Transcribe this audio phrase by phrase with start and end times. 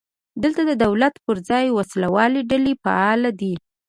[0.43, 3.53] دلته د دولت پر ځای وسله والې ډلې فعالې دي.